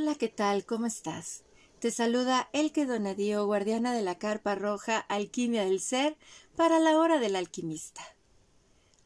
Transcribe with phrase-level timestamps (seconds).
[0.00, 0.64] Hola, ¿qué tal?
[0.64, 1.42] ¿Cómo estás?
[1.80, 6.16] Te saluda Elke Donadío, guardiana de la carpa roja Alquimia del Ser
[6.54, 8.00] para la hora del alquimista.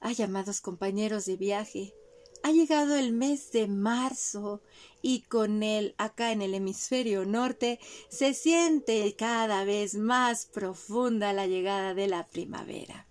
[0.00, 1.94] Ay, amados compañeros de viaje,
[2.42, 4.60] ha llegado el mes de marzo
[5.00, 7.80] y con él acá en el hemisferio norte
[8.10, 13.06] se siente cada vez más profunda la llegada de la primavera.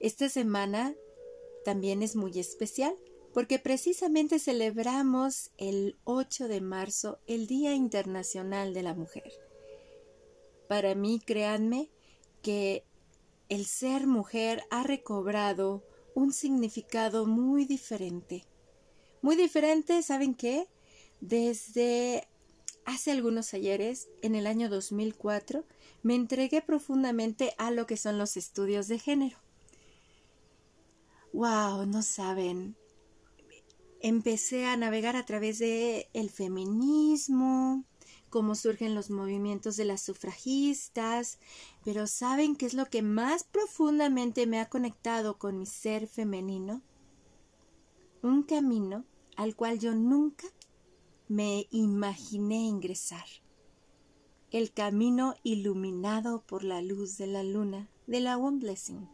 [0.00, 0.92] Esta semana
[1.64, 2.96] también es muy especial
[3.32, 9.32] porque precisamente celebramos el 8 de marzo el Día Internacional de la Mujer.
[10.68, 11.90] Para mí, créanme,
[12.42, 12.84] que
[13.48, 15.82] el ser mujer ha recobrado
[16.14, 18.44] un significado muy diferente.
[19.22, 20.68] Muy diferente, ¿saben qué?
[21.20, 22.26] Desde
[22.84, 25.64] hace algunos ayeres, en el año 2004,
[26.02, 29.38] me entregué profundamente a lo que son los estudios de género.
[31.32, 31.86] ¡Wow!
[31.86, 32.76] No saben,
[34.02, 37.84] empecé a navegar a través de el feminismo,
[38.28, 41.38] cómo surgen los movimientos de las sufragistas,
[41.84, 46.82] pero ¿saben qué es lo que más profundamente me ha conectado con mi ser femenino?
[48.22, 49.04] Un camino
[49.36, 50.46] al cual yo nunca
[51.28, 53.26] me imaginé ingresar.
[54.50, 59.08] El camino iluminado por la luz de la luna de la One Blessing.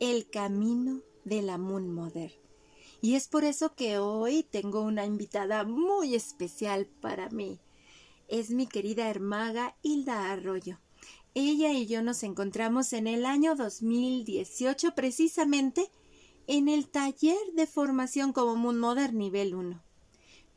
[0.00, 2.43] El camino de la Moon Mother.
[3.04, 7.60] Y es por eso que hoy tengo una invitada muy especial para mí.
[8.28, 10.80] Es mi querida hermaga Hilda Arroyo.
[11.34, 15.90] Ella y yo nos encontramos en el año 2018 precisamente
[16.46, 19.82] en el taller de formación como Moon Modern nivel 1.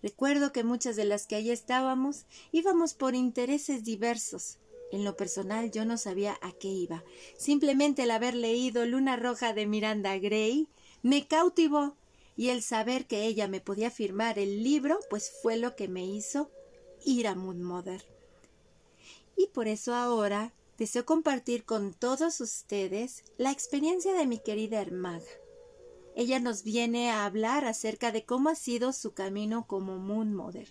[0.01, 4.59] Recuerdo que muchas de las que allí estábamos íbamos por intereses diversos.
[4.93, 7.03] En lo personal yo no sabía a qué iba.
[7.37, 10.69] Simplemente el haber leído Luna Roja de Miranda Gray
[11.03, 11.97] me cautivó
[12.37, 16.05] y el saber que ella me podía firmar el libro, pues fue lo que me
[16.05, 16.51] hizo
[17.03, 18.05] ir a Moon Mother.
[19.35, 25.25] Y por eso ahora deseo compartir con todos ustedes la experiencia de mi querida hermaga.
[26.15, 30.67] Ella nos viene a hablar acerca de cómo ha sido su camino como Moon Mother,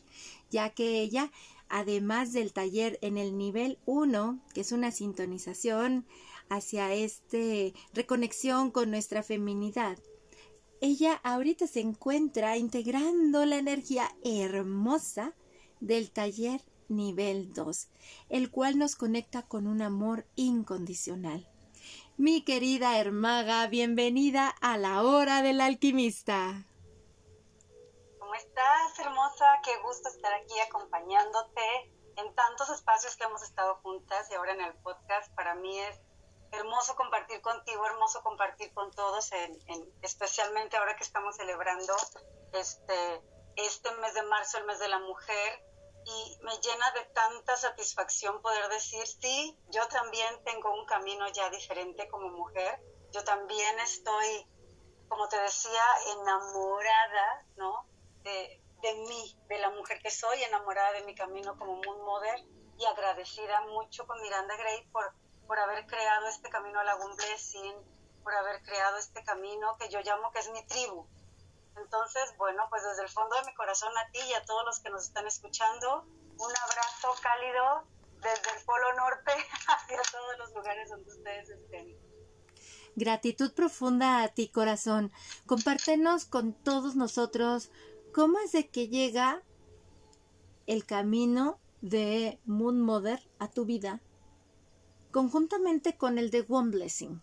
[0.51, 1.33] ya que ella,
[1.69, 6.07] además del taller en el nivel 1, que es una sintonización
[6.49, 9.99] hacia este reconexión con nuestra feminidad,
[10.81, 15.35] ella ahorita se encuentra integrando la energía hermosa
[15.81, 17.89] del taller nivel 2,
[18.29, 21.49] el cual nos conecta con un amor incondicional.
[22.17, 26.67] Mi querida Hermaga, bienvenida a la hora del alquimista.
[28.19, 29.45] ¿Cómo estás, hermosa?
[29.65, 34.63] Qué gusto estar aquí acompañándote en tantos espacios que hemos estado juntas y ahora en
[34.63, 35.33] el podcast.
[35.35, 36.01] Para mí es
[36.53, 39.59] hermoso compartir contigo, hermoso compartir con todos, en,
[40.03, 41.95] especialmente ahora que estamos celebrando
[42.53, 43.23] este,
[43.57, 45.63] este mes de marzo, el mes de la mujer,
[46.05, 51.51] y me llena de tanta satisfacción poder decir, sí, yo también tengo un camino ya
[51.51, 52.81] diferente como mujer,
[53.13, 54.47] yo también estoy,
[55.09, 55.83] como te decía,
[56.21, 57.89] enamorada, ¿no?
[58.23, 62.45] De, de mí, de la mujer que soy, enamorada de mi camino como Moon Mother
[62.79, 65.13] y agradecida mucho con Miranda Gray por
[65.47, 67.75] por haber creado este camino a la Blessing,
[68.23, 71.07] por haber creado este camino que yo llamo que es mi tribu.
[71.77, 74.81] Entonces, bueno, pues desde el fondo de mi corazón a ti y a todos los
[74.81, 76.05] que nos están escuchando,
[76.39, 77.85] un abrazo cálido
[78.17, 79.33] desde el Polo Norte
[79.69, 81.97] hacia todos los lugares donde ustedes estén.
[82.97, 85.13] Gratitud profunda a ti, corazón.
[85.45, 87.71] Compártenos con todos nosotros
[88.13, 89.43] cómo es de que llega
[90.67, 94.01] el camino de Moon Mother a tu vida
[95.17, 97.19] conjuntamente con el de One Blessing?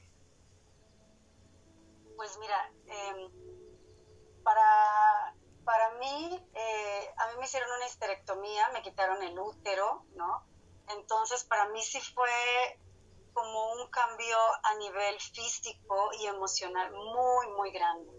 [2.16, 3.32] Pues mira, em,
[4.44, 10.44] para, para mí, eh, a mí me hicieron una histerectomía, me quitaron el útero, ¿no?
[10.88, 12.80] Entonces para mí sí fue
[13.32, 18.12] como un cambio a nivel físico y emocional muy, muy grande.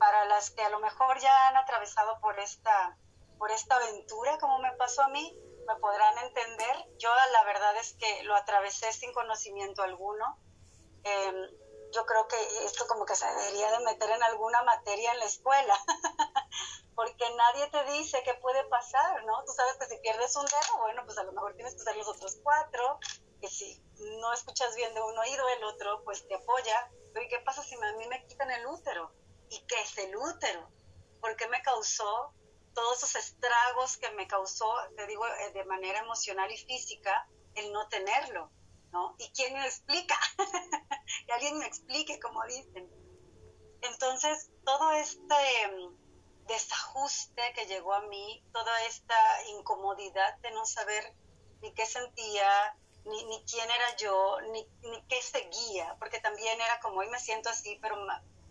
[0.00, 2.98] Para las que a lo mejor ya han atravesado por esta,
[3.38, 5.32] por esta aventura, como me pasó a mí,
[5.66, 6.76] me podrán entender.
[6.98, 10.38] Yo la verdad es que lo atravesé sin conocimiento alguno.
[11.02, 11.50] Em,
[11.92, 15.24] yo creo que esto como que se debería de meter en alguna materia en la
[15.24, 15.78] escuela,
[16.94, 19.44] porque nadie te dice qué puede pasar, ¿no?
[19.44, 21.96] Tú sabes que si pierdes un dedo, bueno, pues a lo mejor tienes que usar
[21.96, 22.98] los otros cuatro,
[23.40, 23.82] que si
[24.20, 26.90] no escuchas bien de un oído, el otro pues te apoya.
[27.12, 29.12] Pero ¿y qué pasa si a mí me quitan el útero?
[29.48, 30.68] ¿Y qué es el útero?
[31.20, 32.34] ¿Por qué me causó
[32.76, 37.72] todos esos estragos que me causó, te digo, eh, de manera emocional y física, el
[37.72, 38.52] no tenerlo,
[38.92, 39.16] ¿no?
[39.18, 40.14] ¿Y quién me explica?
[41.26, 42.86] que alguien me explique, como dicen.
[43.80, 45.34] Entonces, todo este,
[46.46, 49.16] desajuste que llegó a mí, toda esta
[49.48, 51.14] incomodidad de no saber
[51.62, 52.76] ni qué sentía,
[53.06, 57.20] ni, ni quién era yo, ni, ni, qué seguía, porque también era como hoy me
[57.20, 57.96] siento así, pero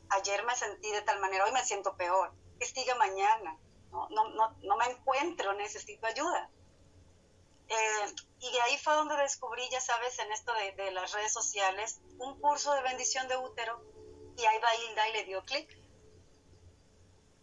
[0.10, 3.60] ayer me sentí de tal manera, hoy me siento peor, ¿qué sigue mañana?
[4.10, 6.50] No, no, no, me encuentro, necesito ayuda.
[7.68, 12.00] Eh, y ahí fue donde descubrí, ya sabes, en esto de, de, las redes sociales,
[12.20, 13.82] un curso de bendición de útero,
[14.38, 15.70] y ahí va Hilda y le dio clic.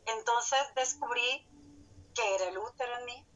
[0.07, 1.47] Entonces descubrí
[2.15, 3.27] que era el útero en mí,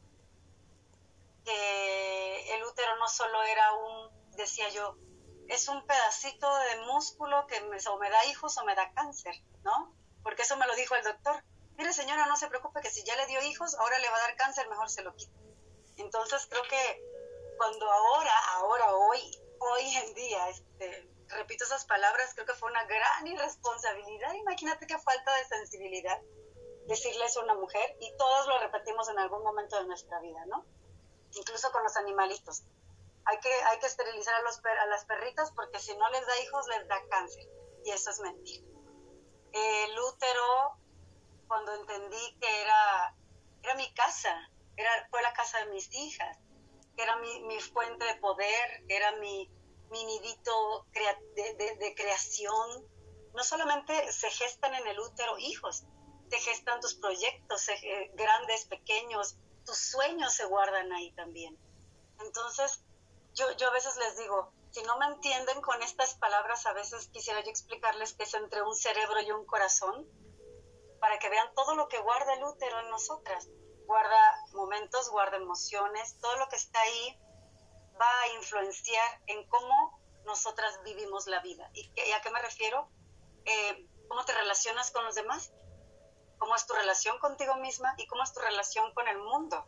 [1.43, 4.97] que el útero no solo era un, decía yo,
[5.47, 9.33] es un pedacito de músculo que o me da hijos o me da cáncer,
[9.63, 9.95] ¿no?
[10.23, 11.43] Porque eso me lo dijo el doctor.
[11.77, 14.21] Mire señora, no se preocupe que si ya le dio hijos, ahora le va a
[14.21, 15.37] dar cáncer, mejor se lo quita.
[15.97, 17.01] Entonces creo que
[17.57, 22.83] cuando ahora, ahora, hoy, hoy en día, este, repito esas palabras, creo que fue una
[22.85, 24.33] gran irresponsabilidad.
[24.33, 26.19] Imagínate qué falta de sensibilidad
[26.87, 30.45] decirle eso a una mujer y todos lo repetimos en algún momento de nuestra vida,
[30.47, 30.65] ¿no?
[31.33, 32.63] Incluso con los animalitos.
[33.25, 36.39] Hay que, hay que esterilizar a, los a las perritas porque si no les da
[36.39, 37.45] hijos les da cáncer
[37.83, 38.65] y eso es mentira.
[39.51, 40.77] El útero,
[41.47, 43.15] cuando entendí que era,
[43.63, 44.35] era mi casa,
[44.75, 46.37] era, fue la casa de mis hijas,
[46.95, 49.49] que era mi, mi fuente de poder, era mi,
[49.91, 52.87] mi nidito de, de, de creación.
[53.33, 55.85] No solamente se gestan en el útero hijos,
[56.29, 61.57] te gestan tus proyectos eh, grandes, pequeños, tus sueños se guardan ahí también.
[62.19, 62.81] Entonces,
[63.33, 67.09] yo, yo a veces les digo, si no me entienden con estas palabras, a veces
[67.09, 70.07] quisiera yo explicarles que es entre un cerebro y un corazón,
[70.99, 73.47] para que vean todo lo que guarda el útero en nosotras.
[73.85, 74.19] Guarda
[74.53, 77.19] momentos, guarda emociones, todo lo que está ahí
[77.99, 81.69] va a influenciar en cómo nosotras vivimos la vida.
[81.73, 82.89] ¿Y, a qué me refiero?
[83.45, 85.51] Eh, ¿Cómo te relacionas con los demás?
[86.37, 89.65] cómo es tu relación contigo misma y cómo es tu relación con el mundo.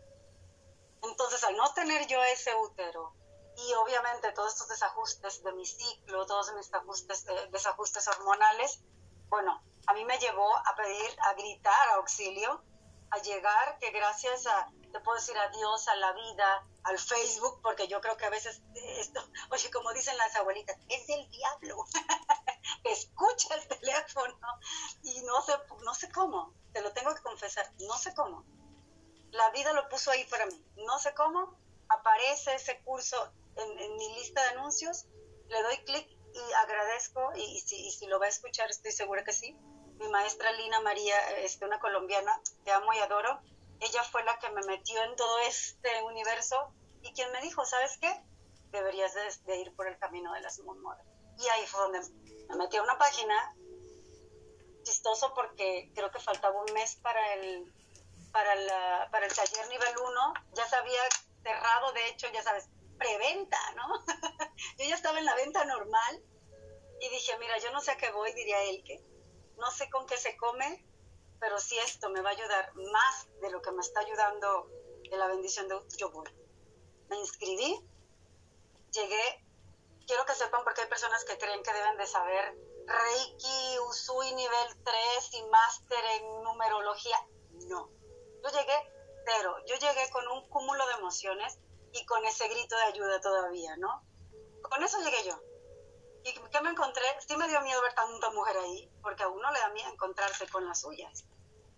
[1.04, 3.14] Entonces, al no tener yo ese útero
[3.56, 8.82] y obviamente todos estos desajustes de mi ciclo, todos mis ajustes, eh, desajustes hormonales,
[9.30, 12.64] bueno, a mí me llevó a pedir, a gritar auxilio,
[13.12, 17.88] a llegar que gracias a, te puedo decir adiós a la vida, al Facebook, porque
[17.88, 19.22] yo creo que a veces esto,
[19.52, 21.86] oye, como dicen las abuelitas, es del diablo.
[22.84, 24.40] Escucha el teléfono
[25.04, 25.54] y no sé,
[25.84, 28.46] no sé cómo, te lo tengo que confesar, no sé cómo.
[29.32, 34.16] La vida lo puso ahí para mí, no sé cómo, aparece ese curso en, mi
[34.16, 35.06] lista de anuncios,
[35.48, 39.34] le doy clic y agradezco, y, si, si, lo va a escuchar, estoy segura que
[39.34, 39.54] sí.
[39.98, 43.42] Mi maestra Lina María, este, una colombiana que amo y adoro,
[43.80, 47.98] ella fue la que me metió en todo este universo y quien me dijo, ¿sabes
[48.00, 48.24] qué?
[48.72, 49.14] Deberías
[49.46, 51.06] de, ir por el camino de las modas.
[51.38, 52.02] Y ahí fue donde
[52.50, 53.56] me metí a una página
[54.84, 57.74] chistoso porque creo que faltaba un mes para el,
[58.32, 61.02] para, la, para el taller nivel 1, ya se había
[61.44, 63.88] cerrado, de hecho, ya sabes, preventa, ¿no?
[64.78, 66.24] yo ya estaba en la venta normal
[67.00, 69.04] y dije, mira, yo no sé a qué voy, diría él, que
[69.58, 70.86] no sé con qué se come,
[71.40, 74.70] pero si esto me va a ayudar más de lo que me está ayudando
[75.10, 76.30] de la bendición de yo voy.
[77.10, 77.80] Me inscribí,
[78.92, 79.46] llegué,
[80.06, 84.84] quiero que sepan porque hay personas que creen que deben de saber Reiki, Usui nivel
[84.84, 87.18] 3 y máster en numerología.
[87.68, 87.90] No.
[88.44, 91.60] Yo llegué pero Yo llegué con un cúmulo de emociones
[91.94, 94.04] y con ese grito de ayuda todavía, ¿no?
[94.70, 95.40] Con eso llegué yo.
[96.24, 97.04] ¿Y qué me encontré?
[97.26, 100.48] Sí me dio miedo ver tanta mujer ahí, porque a uno le da miedo encontrarse
[100.48, 101.26] con las suyas.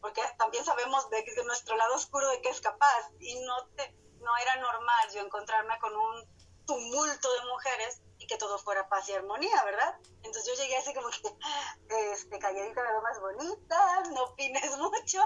[0.01, 3.11] Porque también sabemos de, de nuestro lado oscuro de qué es capaz.
[3.19, 8.37] Y no, te, no era normal yo encontrarme con un tumulto de mujeres y que
[8.37, 9.95] todo fuera paz y armonía, ¿verdad?
[10.23, 15.19] Entonces yo llegué así como que, este, calladita me veo más bonita, no opines mucho,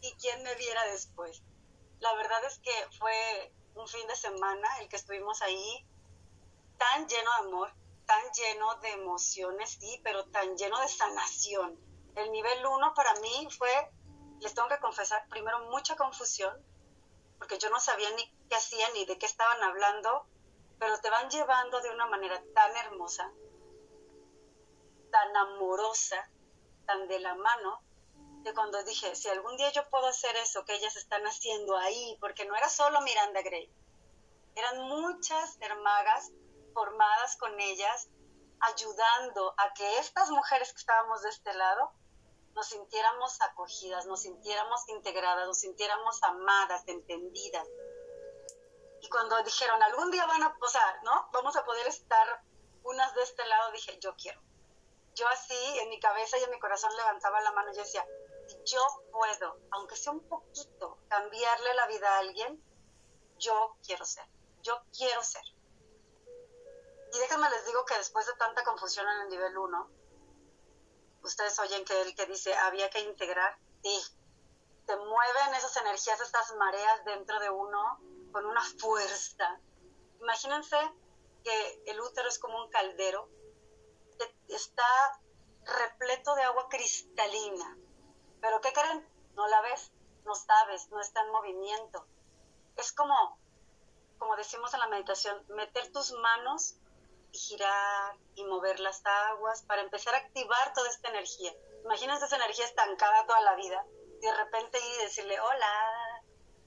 [0.00, 1.42] y quién me viera después.
[2.00, 5.86] La verdad es que fue un fin de semana el que estuvimos ahí,
[6.82, 7.72] tan lleno de amor,
[8.06, 11.78] tan lleno de emociones, sí, pero tan lleno de sanación.
[12.16, 13.70] El nivel uno para mí fue,
[14.40, 16.52] les tengo que confesar, primero mucha confusión,
[17.38, 20.26] porque yo no sabía ni qué hacían ni de qué estaban hablando,
[20.80, 23.30] pero te van llevando de una manera tan hermosa,
[25.12, 26.28] tan amorosa,
[26.84, 27.80] tan de la mano,
[28.42, 32.16] que cuando dije, si algún día yo puedo hacer eso que ellas están haciendo ahí,
[32.20, 33.72] porque no era solo Miranda Gray,
[34.56, 36.32] eran muchas hermagas
[36.72, 38.08] formadas con ellas,
[38.60, 41.92] ayudando a que estas mujeres que estábamos de este lado
[42.54, 47.66] nos sintiéramos acogidas, nos sintiéramos integradas, nos sintiéramos amadas, entendidas,
[49.02, 51.28] y cuando dijeron, algún día van a, posar, ¿no?
[51.32, 52.40] Vamos a poder estar
[52.84, 54.40] unas de este lado, dije, yo quiero.
[55.14, 58.06] Yo así, en mi cabeza y en mi corazón levantaba la mano y decía,
[58.64, 62.62] yo puedo, aunque sea un poquito, cambiarle la vida a alguien,
[63.38, 64.24] yo quiero ser,
[64.62, 65.42] yo quiero ser.
[67.12, 69.90] Y déjenme les digo que después de tanta confusión en el nivel 1,
[71.22, 74.02] ustedes oyen que él que dice había que integrar, y
[74.86, 78.00] te mueven esas energías, estas mareas dentro de uno
[78.32, 79.60] con una fuerza.
[80.20, 80.76] Imagínense
[81.44, 83.28] que el útero es como un caldero
[84.18, 85.20] que está
[85.64, 87.76] repleto de agua cristalina.
[88.40, 89.06] Pero ¿qué creen?
[89.34, 89.92] No la ves,
[90.24, 92.06] no sabes, no está en movimiento.
[92.76, 93.38] Es como,
[94.18, 96.76] como decimos en la meditación, meter tus manos
[97.32, 101.52] girar y mover las aguas para empezar a activar toda esta energía.
[101.84, 103.84] Imagínense esa energía estancada toda la vida
[104.20, 106.22] y de repente ir y decirle, hola,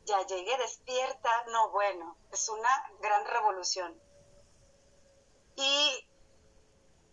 [0.06, 1.46] ya llegué, despierta.
[1.48, 4.00] No, bueno, es una gran revolución.
[5.56, 6.10] Y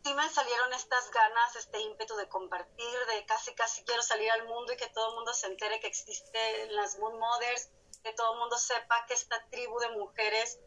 [0.04, 4.47] sí me salieron estas ganas, este ímpetu de compartir, de casi, casi quiero salir al
[4.47, 7.71] mundo y que todo el mundo se entere que existen las Moon Mothers,
[8.02, 10.59] que todo el mundo sepa que esta tribu de mujeres,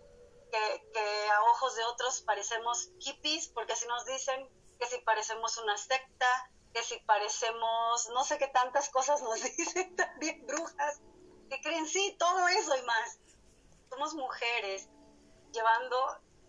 [0.52, 4.50] que, que a ojos de otros parecemos hippies, porque así nos dicen,
[4.80, 9.96] que si parecemos una secta, que si parecemos, no sé qué tantas cosas nos dicen
[9.96, 11.02] también brujas,
[11.50, 13.20] que creen sí, todo eso y más.
[13.90, 14.90] Somos mujeres
[15.52, 15.98] llevando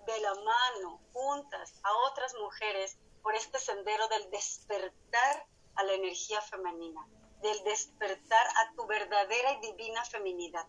[0.07, 6.41] de la mano, juntas, a otras mujeres por este sendero del despertar a la energía
[6.41, 7.07] femenina,
[7.43, 10.67] del despertar a tu verdadera y divina feminidad.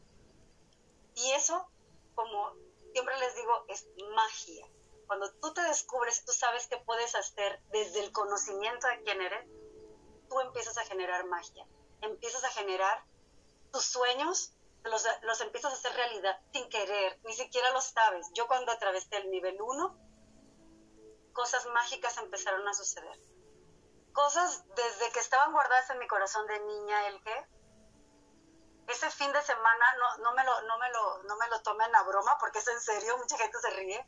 [1.15, 1.67] Y eso,
[2.13, 2.53] como
[2.97, 4.67] siempre les digo, es magia.
[5.05, 9.47] Cuando tú te descubres, tú sabes que puedes hacer desde el conocimiento de quién eres,
[10.27, 11.67] tú empiezas a generar magia,
[12.01, 13.05] empiezas a generar
[13.71, 18.31] tus sueños los, los empiezas a hacer realidad sin querer, ni siquiera lo sabes.
[18.33, 19.97] Yo cuando atravesé el nivel 1,
[21.33, 23.19] cosas mágicas empezaron a suceder.
[24.11, 27.45] Cosas desde que estaban guardadas en mi corazón de niña, el que
[28.88, 31.94] ese fin de semana no, no, me lo, no, me lo, no me lo tomen
[31.96, 34.06] a broma porque es en serio, mucha gente se ríe,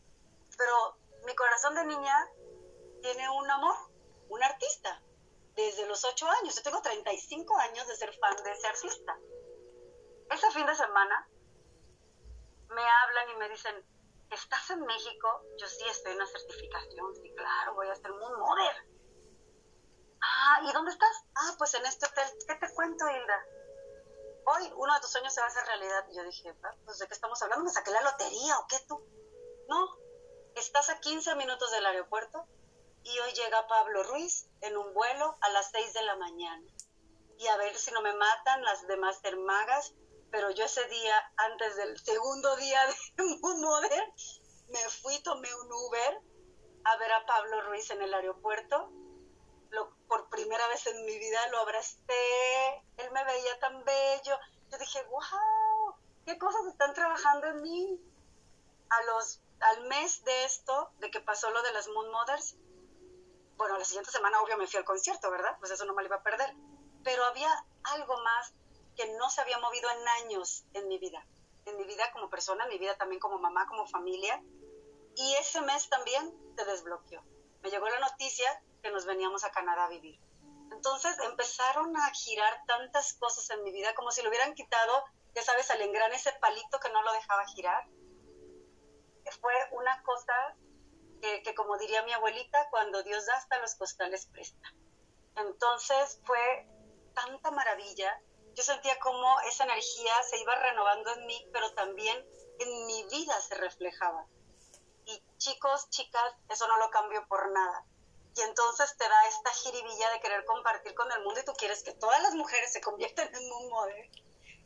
[0.58, 2.16] pero mi corazón de niña
[3.02, 3.76] tiene un amor,
[4.30, 5.02] un artista,
[5.56, 6.56] desde los 8 años.
[6.56, 9.18] Yo tengo 35 años de ser fan de ese artista
[10.30, 11.28] ese fin de semana
[12.70, 13.76] me hablan y me dicen,
[14.30, 15.42] ¿estás en México?
[15.58, 18.88] Yo sí estoy en una certificación, sí, claro, voy a hacer un Mother.
[20.22, 21.26] Ah, ¿y dónde estás?
[21.36, 22.28] Ah, pues en este hotel.
[22.48, 23.46] ¿Qué te cuento, Hilda?
[24.52, 26.06] Hoy uno de tus sueños se va a hacer realidad.
[26.12, 27.66] Y yo dije, ah, pues ¿de qué estamos hablando?
[27.66, 29.00] ¿Me saqué la lotería o qué tú?
[29.68, 29.98] No,
[30.56, 32.46] estás a 15 minutos del aeropuerto
[33.04, 36.68] y hoy llega Pablo Ruiz en un vuelo a las 6 de la mañana.
[37.38, 39.94] Y a ver si no me matan las demás hermagas
[40.32, 42.80] pero yo ese día, antes del segundo día
[43.18, 44.14] de un Modern,
[44.68, 46.22] me fui, tomé un Uber
[46.86, 48.92] a ver a Pablo Ruiz en el aeropuerto.
[49.72, 54.38] Lo, por primera vez en mi vida lo abracé, él me veía tan bello.
[54.72, 55.96] Yo dije, wow,
[56.26, 58.02] qué cosas están trabajando en mí.
[58.90, 62.56] A los, al mes de esto, de que pasó lo de las Moon Mothers,
[63.60, 65.58] bueno, la siguiente semana obvio me fui al concierto, ¿verdad?
[65.60, 66.56] Pues eso no me lo iba a perder.
[67.04, 67.52] Pero había
[67.84, 68.54] algo más
[68.96, 71.26] que no se había movido en años en mi vida,
[71.66, 74.42] en mi vida como persona, en mi vida también como mamá, como familia.
[75.16, 77.22] Y ese mes también se desbloqueó.
[77.62, 80.20] Me llegó la noticia que nos veníamos a Canadá a vivir.
[80.72, 85.42] Entonces empezaron a girar tantas cosas en mi vida como si lo hubieran quitado, ya
[85.42, 87.88] sabes, al engrane ese palito que no lo dejaba girar.
[89.42, 90.34] Fue una cosa
[91.22, 94.74] que, que, como diría mi abuelita, cuando Dios da hasta los costales presta.
[95.36, 96.68] Entonces fue
[97.14, 98.20] tanta maravilla
[98.60, 102.18] yo sentía como esa energía se iba renovando en mí, pero también
[102.60, 104.26] en mi vida se reflejaba.
[105.06, 107.86] Y chicos, chicas, eso no lo cambio por nada.
[108.40, 111.84] Y entonces te da esta jiribilla de querer compartir con el mundo y tú quieres
[111.84, 114.10] que todas las mujeres se conviertan en un modelo.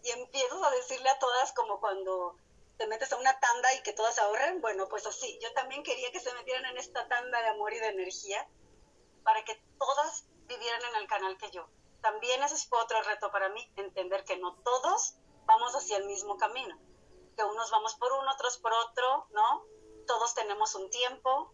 [0.03, 2.37] Y empiezas a decirle a todas como cuando
[2.77, 4.61] te metes a una tanda y que todas ahorren.
[4.61, 7.79] Bueno, pues así, yo también quería que se metieran en esta tanda de amor y
[7.79, 8.47] de energía
[9.23, 11.67] para que todas vivieran en el canal que yo
[12.03, 15.15] también ese fue otro reto para mí, entender que no todos
[15.45, 16.77] vamos hacia el mismo camino,
[17.37, 19.63] que unos vamos por uno, otros por otro, ¿no?
[20.05, 21.53] Todos tenemos un tiempo,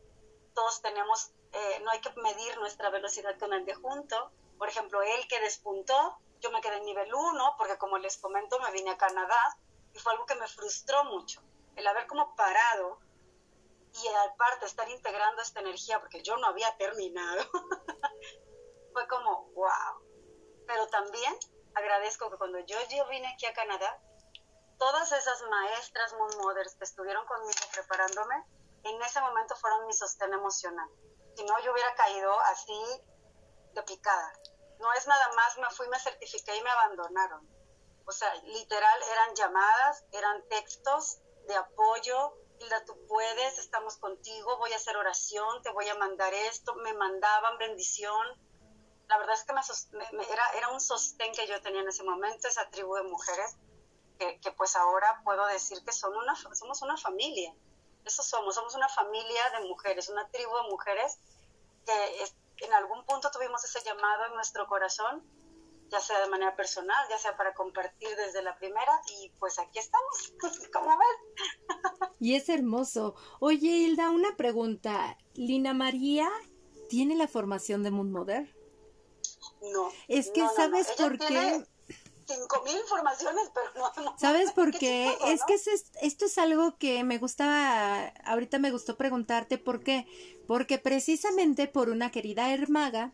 [0.56, 4.32] todos tenemos, eh, no hay que medir nuestra velocidad con el de junto.
[4.58, 8.60] Por ejemplo, él que despuntó, yo me quedé en nivel 1, porque como les comento,
[8.60, 9.58] me vine a Canadá
[9.94, 11.42] y fue algo que me frustró mucho,
[11.76, 13.00] el haber como parado
[13.94, 17.44] y aparte estar integrando esta energía, porque yo no había terminado,
[18.94, 20.04] fue como, wow,
[20.68, 21.36] pero también
[21.74, 24.00] agradezco que cuando yo, yo vine aquí a Canadá,
[24.78, 28.36] todas esas maestras Moon Mothers que estuvieron conmigo preparándome,
[28.84, 30.90] en ese momento fueron mi sostén emocional.
[31.40, 33.02] Si no, yo hubiera caído así
[33.72, 34.34] de picada.
[34.80, 37.48] no es nada más, me fui, me certifiqué y me abandonaron.
[38.06, 44.74] O sea, literal eran llamadas, eran textos de apoyo, Hilda, tú puedes, estamos contigo, voy
[44.74, 48.28] a hacer oración, te voy a mandar esto, me mandaban bendición.
[49.08, 52.50] La verdad es que me, era, era un sostén que yo tenía en ese momento,
[52.50, 53.56] esa tribu de mujeres,
[54.18, 57.56] que, que pues ahora puedo decir que son una, somos una familia.
[58.06, 61.20] Eso somos, somos una familia de mujeres, una tribu de mujeres
[62.56, 65.24] que en algún punto tuvimos ese llamado en nuestro corazón
[65.90, 69.80] ya sea de manera personal, ya sea para compartir desde la primera y pues aquí
[69.80, 70.34] estamos,
[70.74, 72.12] como ves.
[72.20, 73.16] Y es hermoso.
[73.40, 75.18] Oye, Hilda, una pregunta.
[75.34, 76.30] ¿Lina María
[76.90, 78.56] tiene la formación de Moon Mother?
[79.62, 79.90] No.
[80.08, 81.64] Es que, ¿sabes por qué?
[82.30, 84.16] Cinco mil informaciones, pero no.
[84.20, 85.18] ¿Sabes por qué?
[85.26, 90.06] es que esto es algo que me gustaba, ahorita me gustó preguntarte por qué.
[90.48, 93.14] Porque precisamente por una querida hermaga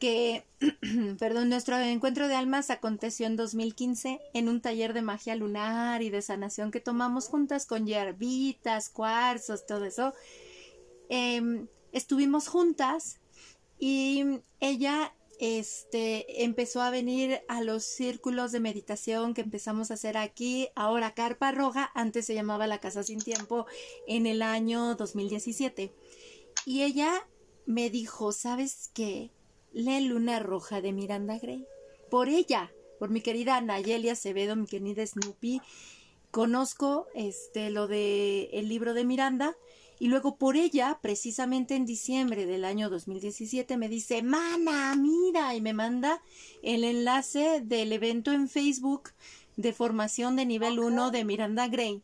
[0.00, 0.44] que,
[1.18, 6.10] perdón, nuestro encuentro de almas aconteció en 2015 en un taller de magia lunar y
[6.10, 10.12] de sanación que tomamos juntas con hierbitas, cuarzos, todo eso.
[11.08, 13.20] Em, estuvimos juntas
[13.78, 20.16] y ella este empezó a venir a los círculos de meditación que empezamos a hacer
[20.16, 23.66] aquí, ahora Carpa Roja, antes se llamaba La Casa Sin Tiempo,
[24.06, 25.92] en el año 2017.
[26.66, 27.26] Y ella
[27.66, 29.30] me dijo, ¿sabes qué?
[29.72, 31.66] Lee Luna Roja de Miranda Gray.
[32.10, 35.60] Por ella, por mi querida Nayeli Acevedo, mi querida Snoopy,
[36.30, 39.56] conozco este lo de el libro de Miranda
[40.04, 45.62] y luego por ella, precisamente en diciembre del año 2017, me dice, mana, mira, y
[45.62, 46.20] me manda
[46.62, 49.12] el enlace del evento en Facebook
[49.56, 52.02] de formación de nivel 1 de Miranda Gray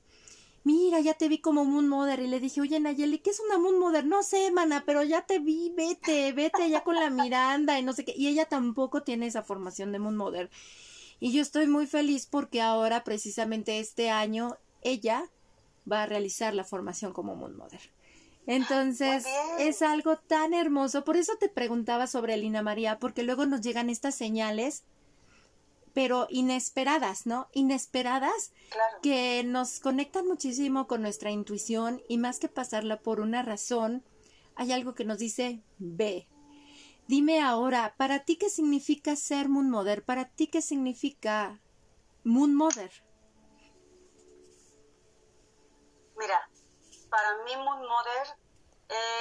[0.65, 2.21] mira, ya te vi como Moon Mother.
[2.21, 4.07] Y le dije, oye, Nayeli, ¿qué es una Moon Mother?
[4.07, 7.93] No sé, mana, pero ya te vi, vete, vete ya con la Miranda y no
[7.93, 8.15] sé qué.
[8.17, 10.49] Y ella tampoco tiene esa formación de Moon Mother.
[11.19, 15.31] Y yo estoy muy feliz porque ahora, precisamente este año, ella
[15.91, 17.81] va a realizar la formación como Moon Mother.
[18.47, 19.25] Entonces,
[19.59, 21.05] es algo tan hermoso.
[21.05, 24.85] Por eso te preguntaba sobre Lina María, porque luego nos llegan estas señales
[25.93, 27.49] pero inesperadas, ¿no?
[27.53, 28.53] Inesperadas
[29.03, 34.05] que nos conectan muchísimo con nuestra intuición y más que pasarla por una razón,
[34.55, 36.29] hay algo que nos dice ve.
[37.09, 40.05] Dime ahora, ¿para ti qué significa ser Moon Mother?
[40.05, 41.61] ¿Para ti qué significa
[42.23, 42.91] Moon Mother?
[47.57, 48.37] Mí Moon Mother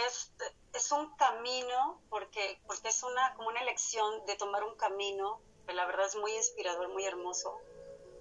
[0.08, 0.32] es,
[0.74, 5.42] es un camino, porque, porque es una, como una elección de tomar un camino
[5.74, 7.60] la verdad es muy inspirador, muy hermoso,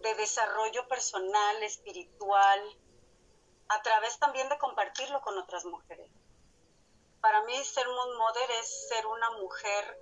[0.02, 2.78] de desarrollo personal, espiritual,
[3.68, 6.10] a través también de compartirlo con otras mujeres.
[7.20, 10.00] Para mí ser un mother es ser una mujer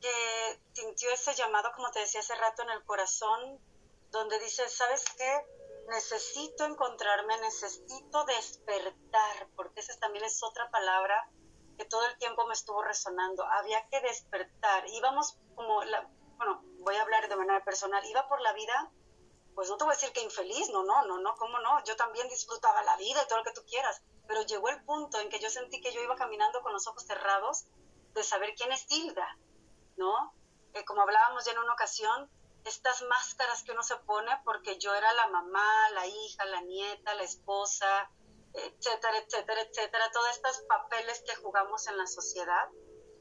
[0.00, 3.58] que sintió ese llamado, como te decía hace rato, en el corazón,
[4.10, 5.46] donde dice, ¿sabes qué?
[5.88, 11.30] Necesito encontrarme, necesito despertar, porque esa también es otra palabra
[11.78, 13.44] que todo el tiempo me estuvo resonando.
[13.44, 14.84] Había que despertar.
[14.88, 15.80] Íbamos como,
[16.36, 18.90] bueno, voy a hablar de manera personal, iba por la vida,
[19.54, 21.82] pues no te voy a decir que infeliz, no, no, no, no, ¿cómo no?
[21.84, 25.18] Yo también disfrutaba la vida y todo lo que tú quieras, pero llegó el punto
[25.20, 27.64] en que yo sentí que yo iba caminando con los ojos cerrados
[28.12, 29.38] de saber quién es Hilda,
[29.96, 30.34] ¿no?
[30.74, 32.30] Eh, como hablábamos ya en una ocasión,
[32.66, 37.14] estas máscaras que uno se pone porque yo era la mamá, la hija, la nieta,
[37.14, 38.10] la esposa,
[38.52, 42.68] etcétera, etcétera, etcétera, todos estos papeles que jugamos en la sociedad,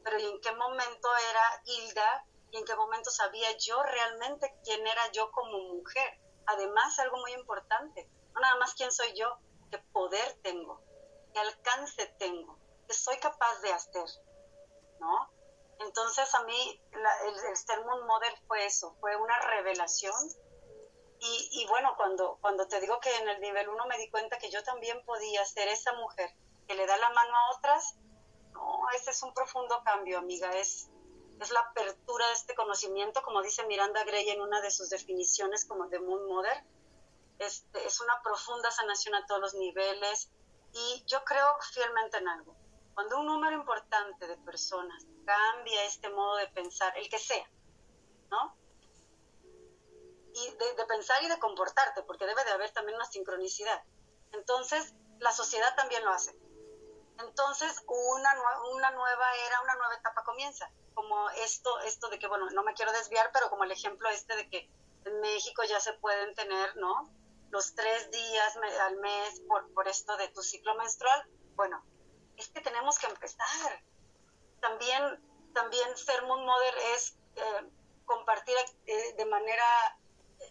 [0.03, 4.85] pero ¿y en qué momento era Hilda y en qué momento sabía yo realmente quién
[4.87, 6.19] era yo como mujer?
[6.47, 9.37] Además, algo muy importante, no nada más quién soy yo,
[9.69, 10.81] qué poder tengo,
[11.33, 14.05] qué alcance tengo, qué soy capaz de hacer,
[14.99, 15.34] ¿no?
[15.79, 20.15] Entonces a mí el, el ser Model fue eso, fue una revelación.
[21.27, 24.51] Y, bueno, cuando, cuando te digo que en el nivel 1 me di cuenta que
[24.51, 26.29] yo también podía ser esa mujer
[26.67, 27.95] que le da la mano a otras,
[28.51, 30.87] no, ese es un profundo cambio, amiga, es,
[31.41, 35.65] es la apertura de este conocimiento, como dice Miranda Gray en una de sus definiciones
[35.65, 36.63] como de Moon Mother,
[37.39, 40.29] este, es una profunda sanación a todos los niveles.
[40.73, 42.55] Y yo creo fielmente en algo.
[42.95, 47.47] Cuando un número importante de personas cambia este modo de pensar, el que sea,
[48.31, 48.57] ¿no?
[50.35, 53.81] y de, pensar y de comportarte, porque debe de haber también una sincronicidad.
[54.33, 56.37] Entonces, la sociedad también lo hace.
[57.19, 58.33] Entonces, una,
[58.73, 60.69] una nueva era, una nueva etapa comienza.
[60.93, 64.35] Como esto, esto de que, bueno, no me quiero desviar, pero como el ejemplo este
[64.35, 64.69] de que
[65.05, 67.09] en México ya se pueden tener, ¿no?
[67.51, 71.25] Los tres días al mes por, por esto de tu ciclo menstrual.
[71.55, 71.81] Bueno,
[72.37, 73.83] es que tenemos que empezar.
[74.61, 75.21] También
[75.55, 77.69] también ser Moon Mother es eh,
[78.05, 79.65] compartir eh, de manera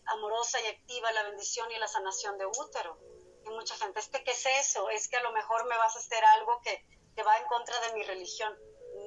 [0.06, 2.98] amorosa y activa la bendición y la sanación de útero.
[3.44, 4.88] Y mucha gente, es que, ¿qué es eso?
[4.88, 7.78] Es que a lo mejor me vas a hacer algo que, que va en contra
[7.80, 8.58] de mi religión.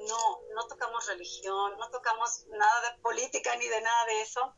[0.08, 4.54] No, no tocamos religión, no tocamos nada de política ni de nada de eso.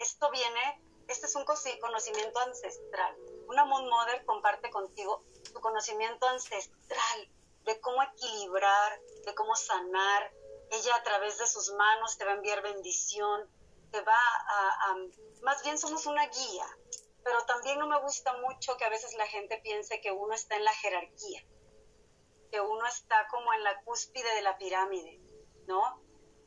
[0.00, 3.16] Esto viene, este es un conocimiento ancestral.
[3.46, 7.30] Una Moon Mother comparte contigo tu conocimiento ancestral
[7.66, 10.32] de cómo equilibrar, de cómo sanar.
[10.70, 13.50] Ella a través de sus manos te va a enviar bendición,
[13.90, 14.96] te va a,
[15.42, 16.66] más bien somos una guía,
[17.22, 20.56] pero también no me gusta mucho que a veces la gente piense que uno está
[20.56, 21.44] en la jerarquía,
[22.50, 25.20] que uno está como en la cúspide de la pirámide,
[25.66, 26.02] ¿no?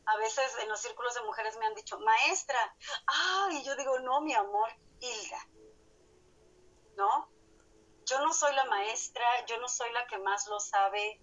[0.06, 2.76] A veces en los círculos de mujeres me han dicho, maestra,
[3.08, 5.48] ah, y yo digo, no, mi amor, Hilda,
[6.96, 7.30] ¿no?
[8.10, 11.22] Yo no soy la maestra, yo no soy la que más lo sabe,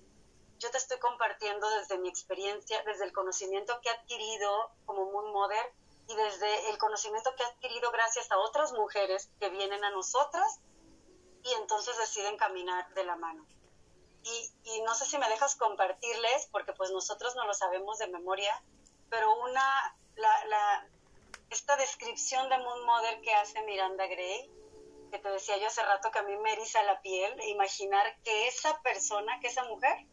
[0.58, 5.32] yo te estoy compartiendo desde mi experiencia, desde el conocimiento que he adquirido como Moon
[5.32, 5.72] Mother
[6.08, 10.60] y desde el conocimiento que he adquirido gracias a otras mujeres que vienen a nosotras
[11.42, 13.44] y entonces deciden caminar de la mano.
[14.22, 18.08] Y, y, no sé si me dejas compartirles, porque pues nosotros no lo sabemos de
[18.08, 18.62] memoria,
[19.10, 20.88] pero una, la, la,
[21.50, 24.50] esta descripción de Moon Mother que hace Miranda Gray,
[25.10, 28.48] que te decía yo hace rato que a mí me eriza la piel, imaginar que
[28.48, 30.06] esa persona, que esa mujer,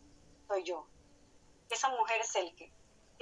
[0.48, 0.88] soy yo,
[1.68, 2.72] que esa mujer es el que,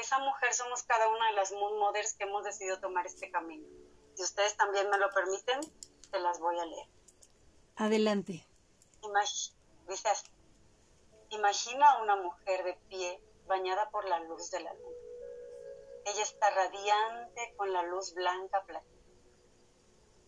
[0.01, 3.67] esa mujer somos cada una de las Moon Mothers que hemos decidido tomar este camino.
[4.15, 5.59] Si ustedes también me lo permiten,
[6.11, 6.87] te las voy a leer.
[7.75, 8.45] Adelante.
[9.87, 10.27] dice así,
[11.29, 14.97] imagina a una mujer de pie bañada por la luz de la luna.
[16.05, 18.90] Ella está radiante con la luz blanca plateada.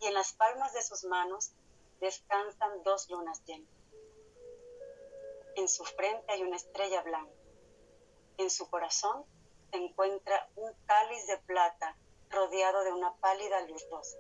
[0.04, 1.54] Y en las palmas de sus manos
[2.02, 3.74] descansan dos lunas llenas.
[5.56, 7.32] En su frente hay una estrella blanca.
[8.38, 9.24] En su corazón
[9.72, 11.96] se encuentra un cáliz de plata
[12.30, 14.18] rodeado de una pálida luz rosa.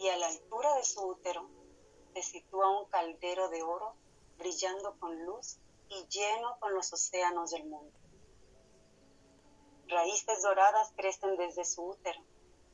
[0.00, 1.48] Y a la altura de su útero
[2.12, 3.94] se sitúa un caldero de oro
[4.38, 5.58] brillando con luz
[5.88, 7.96] y lleno con los océanos del mundo.
[9.86, 12.20] Raíces doradas crecen desde su útero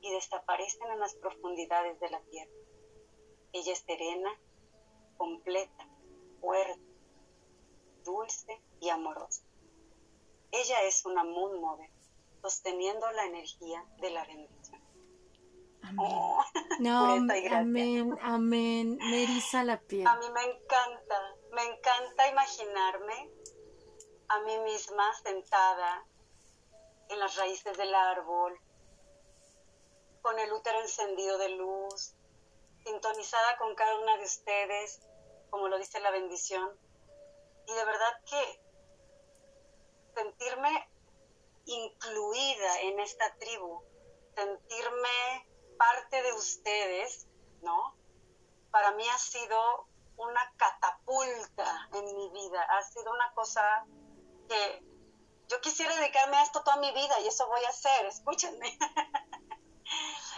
[0.00, 2.52] y desaparecen en las profundidades de la tierra.
[3.52, 4.30] Ella es serena,
[5.16, 5.88] completa,
[6.40, 6.80] fuerte,
[8.04, 9.42] dulce y amorosa.
[10.52, 11.90] Ella es una moon mother,
[12.42, 14.80] sosteniendo la energía de la bendición.
[15.82, 15.96] Amén.
[15.98, 16.42] Oh,
[16.80, 17.06] no,
[17.50, 18.98] amén, amén.
[18.98, 20.06] Me eriza la piel.
[20.06, 23.30] A mí me encanta, me encanta imaginarme
[24.28, 26.06] a mí misma sentada
[27.08, 28.58] en las raíces del árbol,
[30.22, 32.14] con el útero encendido de luz,
[32.84, 35.00] sintonizada con cada una de ustedes,
[35.50, 36.70] como lo dice la bendición.
[37.66, 38.60] Y de verdad que
[40.14, 40.88] sentirme
[41.66, 43.82] incluida en esta tribu,
[44.34, 47.26] sentirme parte de ustedes,
[47.62, 47.96] ¿no?
[48.70, 53.86] Para mí ha sido una catapulta en mi vida, ha sido una cosa
[54.48, 54.82] que
[55.48, 58.78] yo quisiera dedicarme a esto toda mi vida y eso voy a hacer, escúchenme.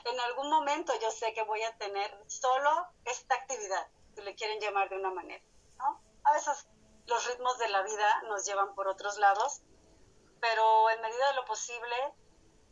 [0.04, 2.70] en algún momento yo sé que voy a tener solo
[3.04, 5.44] esta actividad, si le quieren llamar de una manera,
[5.78, 6.00] ¿no?
[6.24, 6.66] A veces
[7.06, 9.62] los ritmos de la vida nos llevan por otros lados,
[10.40, 11.96] pero en medida de lo posible,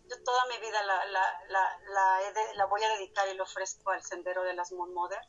[0.08, 2.20] yo toda mi vida la, la, la,
[2.54, 5.20] la voy a dedicar y lo ofrezco al sendero de las Moon Mother.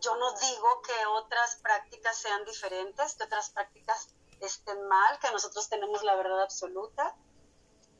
[0.00, 5.68] Yo no digo que otras prácticas sean diferentes, que otras prácticas estén mal, que nosotros
[5.68, 7.14] tenemos la verdad absoluta,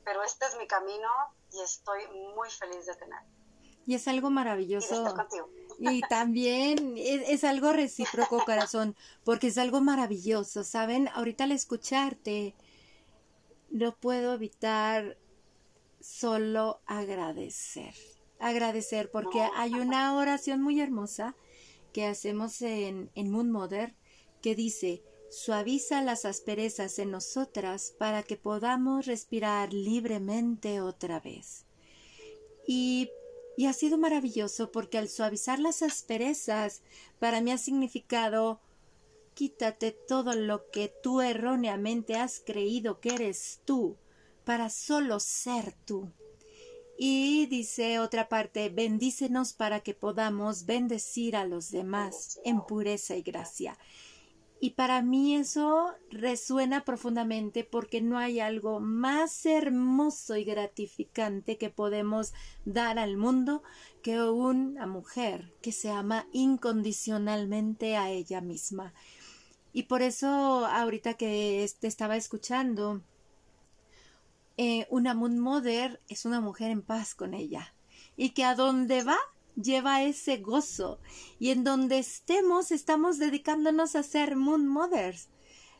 [0.05, 1.09] pero este es mi camino
[1.53, 3.21] y estoy muy feliz de tener.
[3.87, 5.15] Y es algo maravilloso.
[5.79, 11.09] Y, también es, algo recíproco, corazón, porque es algo maravilloso, ¿saben?
[11.09, 12.55] Ahorita al escucharte,
[13.71, 15.19] no puedo evitar
[16.01, 17.95] solo agradecer.
[18.39, 21.35] Agradecer, porque hay una oración muy hermosa
[21.93, 23.97] que hacemos en, en Moon Mother
[24.41, 31.65] que dice, suaviza las asperezas en nosotras para que podamos respirar libremente otra vez.
[32.67, 33.11] Y
[33.55, 36.81] y ha sido maravilloso porque al suavizar las asperezas,
[37.19, 38.61] para mí ha significado
[39.35, 43.97] quítate todo lo que tú erróneamente has creído que eres tú,
[44.45, 46.11] para solo ser tú.
[46.99, 53.23] Y dice otra parte, bendícenos para que podamos bendecir a los demás en pureza y
[53.23, 53.79] gracia.
[54.65, 61.69] Y para mí eso resuena profundamente porque no hay algo más hermoso y gratificante que
[61.69, 62.33] podemos
[62.65, 63.65] dar al mundo
[64.05, 68.95] que una mujer que se ama incondicionalmente a ella misma.
[69.73, 73.03] Y por eso ahorita que te estaba escuchando,
[74.59, 77.75] eh, una Moon Mother es una mujer en paz con ella
[78.17, 79.19] y que a donde va
[79.57, 80.99] lleva ese gozo
[81.39, 85.29] y en donde estemos estamos dedicándonos a ser Moon Mothers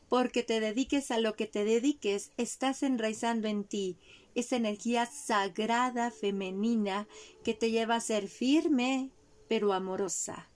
[0.09, 3.97] porque te dediques a lo que te dediques estás enraizando en ti
[4.35, 7.07] esa energía sagrada femenina
[7.43, 9.11] que te lleva a ser firme
[9.47, 10.49] pero amorosa,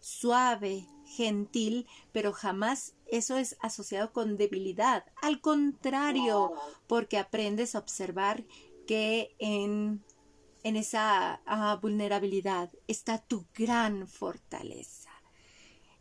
[0.00, 5.04] suave, gentil, pero jamás eso es asociado con debilidad.
[5.22, 6.52] Al contrario,
[6.86, 8.44] porque aprendes a observar
[8.86, 10.04] que en,
[10.68, 15.10] en esa ah, vulnerabilidad está tu gran fortaleza.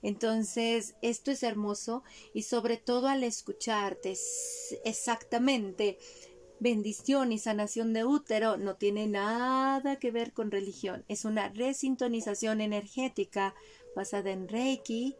[0.02, 2.04] Entonces, esto es hermoso
[2.34, 4.14] y sobre todo al escucharte
[4.86, 5.98] exactamente
[6.60, 12.62] bendición y sanación de útero no tiene nada que ver con religión, es una resintonización
[12.62, 13.54] energética
[13.96, 15.16] basada en Reiki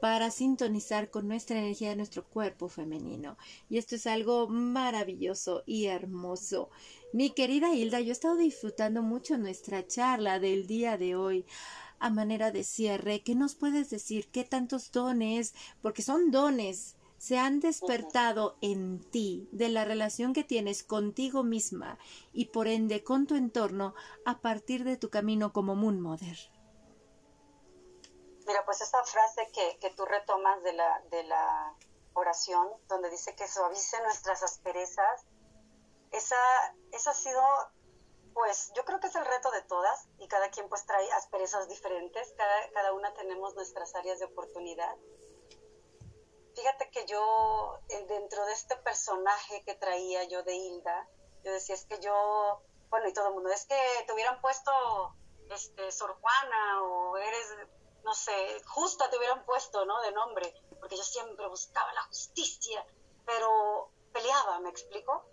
[0.00, 3.36] para sintonizar con nuestra energía de nuestro cuerpo femenino.
[3.68, 6.70] Y esto es algo maravilloso y hermoso.
[7.12, 11.44] Mi querida Hilda, yo he estado disfrutando mucho nuestra charla del día de hoy
[11.98, 13.22] a manera de cierre.
[13.22, 14.28] ¿Qué nos puedes decir?
[14.28, 15.54] ¿Qué tantos dones?
[15.80, 21.98] Porque son dones se han despertado en ti de la relación que tienes contigo misma
[22.34, 23.94] y por ende con tu entorno
[24.26, 26.36] a partir de tu camino como Moon Mother.
[28.46, 31.74] Mira, pues esa frase que, que tú retomas de la, de la
[32.12, 35.24] oración, donde dice que suavice nuestras asperezas,
[36.12, 36.36] esa,
[36.92, 37.42] esa ha sido,
[38.34, 41.68] pues yo creo que es el reto de todas y cada quien pues trae asperezas
[41.68, 44.94] diferentes, cada, cada una tenemos nuestras áreas de oportunidad.
[46.54, 51.08] Fíjate que yo, eh, dentro de este personaje que traía yo de Hilda,
[51.42, 53.76] yo decía, es que yo, bueno, y todo el mundo, es que
[54.06, 54.70] te hubieran puesto
[55.50, 57.56] este, Sor Juana o eres,
[58.04, 60.00] no sé, justa te hubieran puesto, ¿no?
[60.02, 62.84] De nombre, porque yo siempre buscaba la justicia,
[63.24, 65.24] pero peleaba, ¿me explico?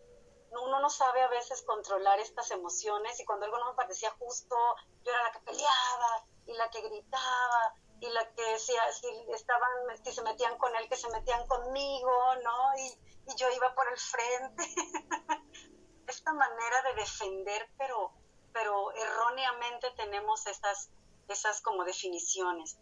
[0.52, 4.56] Uno no sabe a veces controlar estas emociones y cuando algo no me parecía justo,
[5.04, 9.70] yo era la que peleaba y la que gritaba y la que si, si estaban,
[10.04, 12.74] si se metían con él, que se metían conmigo, ¿no?
[12.78, 12.88] Y,
[13.32, 14.64] y yo iba por el frente.
[16.08, 18.12] Esta manera de defender, pero,
[18.52, 20.90] pero erróneamente tenemos esas,
[21.32, 22.78] esas como definiciones.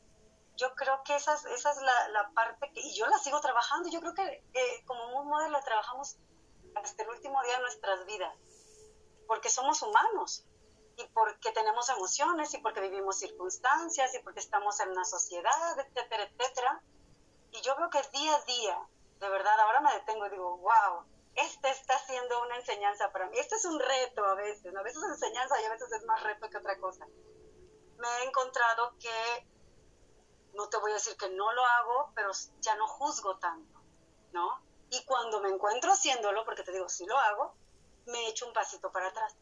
[0.55, 3.89] Yo creo que esa, esa es la, la parte que, y yo la sigo trabajando,
[3.89, 6.17] yo creo que eh, como un modelo trabajamos
[6.75, 8.35] hasta el último día de nuestras vidas,
[9.27, 10.45] porque somos humanos,
[10.99, 16.23] y porque tenemos emociones y porque vivimos circunstancias y porque estamos en una sociedad, etcétera,
[16.23, 16.81] etcétera.
[17.51, 18.77] Y yo veo que día a día,
[19.19, 23.38] de verdad, ahora me detengo y digo, wow, este está siendo una enseñanza para mí.
[23.39, 26.21] Este es un reto a veces, a veces es enseñanza y a veces es más
[26.21, 27.07] reto que otra cosa.
[27.99, 29.47] Me he encontrado que,
[30.53, 33.79] no te voy a decir que no lo hago, pero ya no juzgo tanto,
[34.31, 34.62] ¿no?
[34.89, 37.55] Y cuando me encuentro haciéndolo, porque te digo, si lo hago,
[38.07, 39.38] me echo un pasito para atrás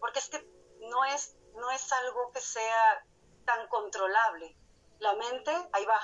[0.00, 0.40] porque es que
[0.80, 3.04] no es, no es algo que sea
[3.44, 4.56] tan controlable.
[4.98, 6.00] La mente, ahí va.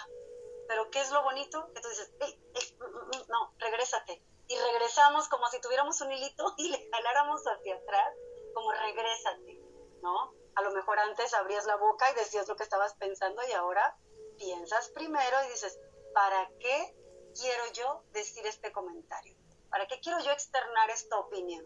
[0.68, 1.72] Pero ¿qué es lo bonito?
[1.74, 4.22] Que tú dices, mm, mm, mm, no, regrésate.
[4.48, 8.14] Y regresamos como si tuviéramos un hilito y le jaláramos hacia atrás,
[8.54, 9.60] como regrésate,
[10.02, 10.34] ¿no?
[10.54, 13.96] A lo mejor antes abrías la boca y decías lo que estabas pensando y ahora
[14.36, 15.78] piensas primero y dices,
[16.14, 16.94] ¿para qué
[17.34, 19.36] quiero yo decir este comentario?
[19.70, 21.64] ¿Para qué quiero yo externar esta opinión?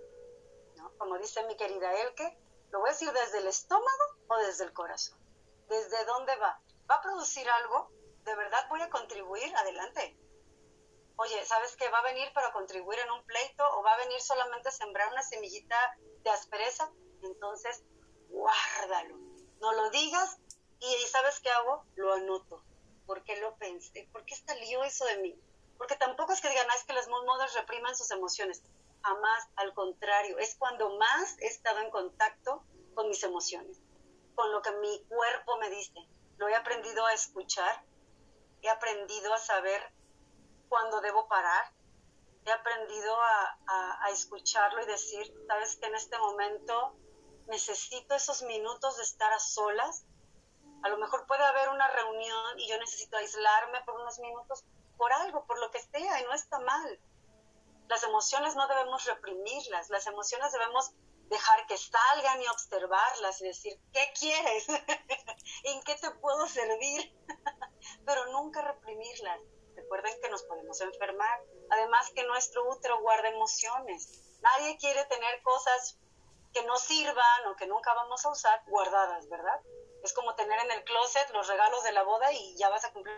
[0.99, 2.38] como dice mi querida Elke,
[2.70, 5.18] lo voy a decir desde el estómago o desde el corazón.
[5.68, 6.61] ¿Desde dónde va?
[6.90, 7.90] ¿Va a producir algo?
[8.25, 9.55] ¿De verdad voy a contribuir?
[9.57, 10.18] Adelante.
[11.16, 11.88] Oye, ¿sabes qué?
[11.88, 15.11] ¿Va a venir para contribuir en un pleito o va a venir solamente a sembrar
[15.11, 15.77] una semillita
[16.22, 16.90] de aspereza?
[17.22, 17.83] Entonces,
[18.29, 19.17] guárdalo.
[19.61, 20.39] No lo digas
[20.81, 21.85] y, ¿sabes qué hago?
[21.97, 22.62] Lo anoto.
[23.07, 24.09] ¿Por qué lo pensé?
[24.12, 25.41] ¿Por qué salió eso de mí?
[25.79, 28.62] Porque tampoco es que digan, ah, es que las mothers repriman sus emociones
[29.07, 33.81] jamás, al contrario, es cuando más he estado en contacto con mis emociones,
[34.35, 35.95] con lo que mi cuerpo me dice.
[36.39, 37.85] Lo he aprendido a escuchar,
[38.62, 39.81] he aprendido a saber
[40.69, 41.73] cuándo debo parar,
[42.45, 46.97] he aprendido a, a escucharlo y decir, sabes que en este momento
[47.47, 50.05] necesito esos minutos de estar a solas.
[50.83, 54.65] A lo mejor puede haber una reunión y yo necesito aislarme por unos minutos
[54.97, 57.01] por algo, por lo que sea, y no está mal
[57.89, 60.93] las emociones no debemos reprimirlas, las emociones debemos
[61.29, 64.67] dejar que salgan y observarlas y decir, ¿qué quieres?
[65.65, 67.15] ¿En qué te puedo servir?
[68.07, 69.41] Pero nunca reprimirlas.
[69.75, 71.41] Recuerden que nos podemos enfermar.
[71.71, 74.39] Además que nuestro útero guarda emociones.
[74.41, 75.99] Nadie quiere tener cosas
[76.57, 79.61] que no sirvan o que nunca vamos a usar guardadas, ¿verdad?
[80.03, 82.92] Es como tener en el closet los regalos de la boda y ya vas a
[82.95, 83.14] cumplir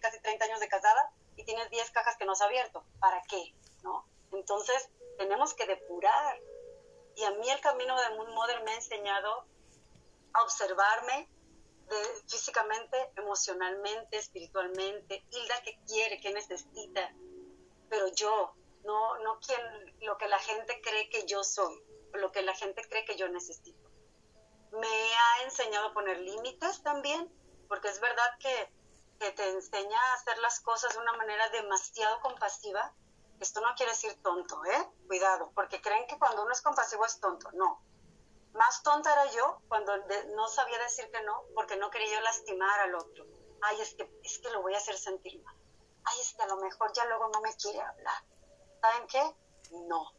[0.00, 2.84] casi 30 años de casada y tienes 10 cajas que no has abierto.
[3.00, 3.56] ¿Para qué?
[3.82, 4.06] ¿No?
[4.32, 6.40] Entonces, tenemos que depurar.
[7.16, 9.46] Y a mí el camino de Moon Mother me ha enseñado
[10.34, 11.28] a observarme
[12.28, 15.26] físicamente, emocionalmente, espiritualmente.
[15.32, 16.20] Hilda, ¿qué quiere?
[16.20, 17.12] ¿Qué necesita?
[17.88, 19.60] Pero yo, no, no quien,
[20.02, 21.82] lo que la gente cree que yo soy,
[22.16, 23.90] lo que la gente cree que yo necesito.
[24.72, 27.32] Me ha enseñado a poner límites también,
[27.68, 28.74] porque es verdad que,
[29.18, 32.92] te enseña a hacer las cosas de una manera demasiado compasiva.
[33.40, 34.90] Esto no quiere decir tonto, ¿eh?
[35.06, 37.50] Cuidado, porque creen que cuando uno es compasivo es tonto.
[37.52, 37.80] No.
[38.52, 39.96] Más tonta era yo cuando
[40.34, 43.26] no sabía decir que no, porque no quería lastimar al otro.
[43.62, 45.56] Ay, es que, es que lo voy a hacer sentir mal.
[46.04, 48.22] Ay, es que a lo mejor ya luego no me quiere hablar.
[48.80, 49.34] ¿Saben qué?
[49.88, 50.12] No.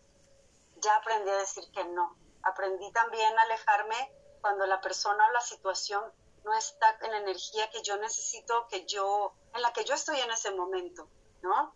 [0.82, 2.16] Ya aprendí a decir que no.
[2.44, 4.12] Aprendí también a alejarme
[4.42, 6.04] cuando la persona o la situación
[6.44, 10.20] no está en la energía que yo necesito, que yo, en la que yo estoy
[10.20, 11.10] en ese momento,
[11.42, 11.76] ¿no?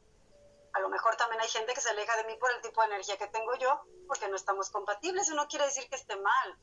[0.74, 2.88] A lo mejor también hay gente que se aleja de mí por el tipo de
[2.88, 5.24] energía que tengo yo, porque no estamos compatibles.
[5.28, 6.58] Eso no quiere decir que esté mal.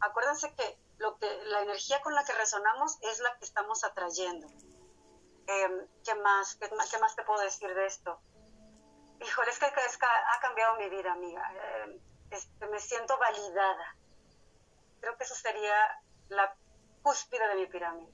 [0.00, 4.46] Acuérdense que, lo que la energía con la que resonamos es la que estamos atrayendo.
[5.46, 6.56] Em, ¿qué, más?
[6.56, 7.16] ¿Qué, más?
[7.16, 8.20] te puedo decir de esto?
[9.20, 11.42] Híjole, es que, ha cambiado mi vida, amiga.
[11.52, 13.96] Em, este, me siento validada.
[15.00, 16.56] Creo que eso sería la
[17.02, 18.12] cúspide de mi pirámide,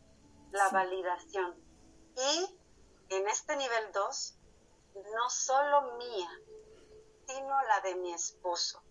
[0.51, 1.55] la validación.
[2.17, 2.59] Y
[3.11, 4.39] en este nivel 2,
[5.15, 6.31] no solo mía,
[7.27, 8.83] sino la de mi esposo.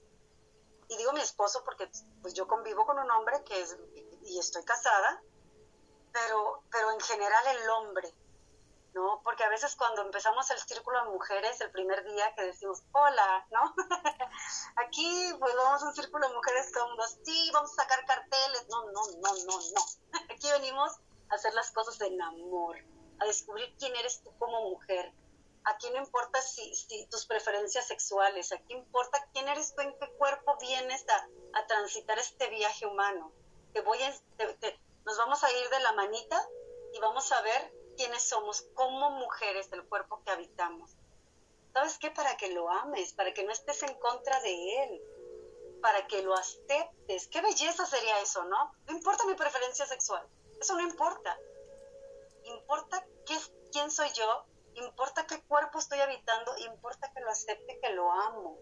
[0.88, 1.89] Y digo mi esposo porque
[2.21, 3.75] pues yo convivo con un hombre que es,
[4.23, 5.21] y estoy casada,
[6.12, 8.13] pero, pero en general el hombre,
[8.95, 9.21] ¿no?
[9.23, 13.45] Porque a veces cuando empezamos el círculo de mujeres, el primer día que decimos, hola,
[13.51, 13.75] ¿no?
[14.77, 18.86] Aquí pues vamos a un círculo de mujeres como, sí, vamos a sacar carteles, no,
[18.91, 20.19] no, no, no, no.
[20.34, 20.93] Aquí venimos
[21.29, 22.77] a hacer las cosas en amor,
[23.19, 25.13] a descubrir quién eres tú como mujer,
[25.67, 30.55] Aquí no importa si, tus preferencias sexuales, aquí importa quién eres tú, en qué cuerpo
[30.62, 33.31] vienes a, transitar este viaje humano.
[33.73, 33.97] Te voy
[35.05, 36.39] nos vamos a ir de la manita
[36.93, 40.95] y vamos a ver quiénes somos como mujeres del cuerpo que habitamos.
[41.73, 42.12] ¿Sabes qué?
[42.12, 45.01] Para que lo ames, para que no estés en contra de él,
[45.81, 47.27] para que lo aceptes.
[47.27, 48.73] Qué belleza sería eso, ¿no?
[48.88, 50.25] No importa mi preferencia sexual,
[50.60, 51.38] eso no importa.
[52.43, 53.38] Importa qué,
[53.71, 58.58] quién soy yo importa qué cuerpo estoy habitando, importa que lo acepte, que lo amo.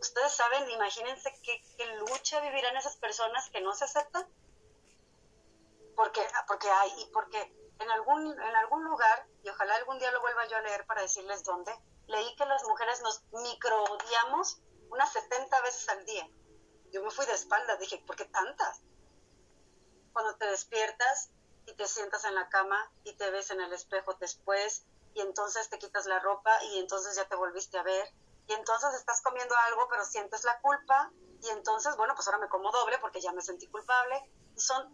[0.00, 4.26] Ustedes saben, imagínense qué, lucha vivirán esas personas que no se aceptan.
[5.94, 10.20] Porque, porque hay, y porque en algún, en algún lugar, y ojalá algún día lo
[10.20, 11.72] vuelva yo a leer para decirles dónde,
[12.06, 16.28] leí que las mujeres nos microodiamos unas 70 veces al día.
[16.92, 18.82] Yo me fui de espaldas, dije, ¿por qué tantas?
[20.12, 21.30] Cuando te despiertas
[21.66, 25.70] y te sientas en la cama y te ves en el espejo después y entonces
[25.70, 28.12] te quitas la ropa y entonces ya te volviste a ver
[28.46, 31.12] y entonces estás comiendo algo pero sientes la culpa
[31.42, 34.92] y entonces, bueno, pues ahora me como doble porque ya me sentí culpable y son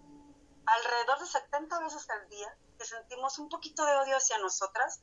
[0.66, 5.00] alrededor de 70 veces al día que sentimos un poquito de odio hacia nosotras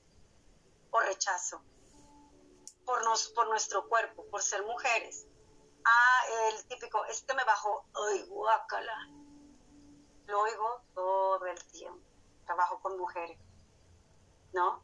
[0.91, 1.63] o rechazo
[2.85, 5.25] por, nos, por nuestro cuerpo, por ser mujeres.
[5.85, 9.07] Ah, el típico, este me bajó, ay, guácala.
[10.25, 12.01] Lo oigo todo el tiempo.
[12.45, 13.37] Trabajo con mujeres,
[14.53, 14.83] ¿no?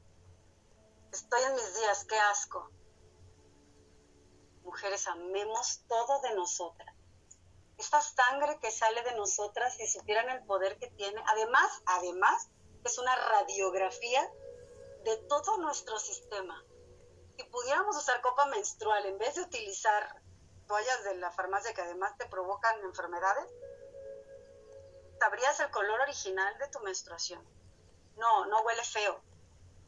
[1.12, 2.70] Estoy en mis días, qué asco.
[4.64, 6.96] Mujeres, amemos todo de nosotras.
[7.78, 12.50] Esta sangre que sale de nosotras, si supieran el poder que tiene, además, además,
[12.84, 14.30] es una radiografía
[15.04, 16.64] de todo nuestro sistema.
[17.38, 20.22] Si pudiéramos usar copa menstrual en vez de utilizar
[20.68, 23.50] toallas de la farmacia que además te provocan enfermedades,
[25.20, 27.46] sabrías el color original de tu menstruación.
[28.18, 29.22] No, no huele feo,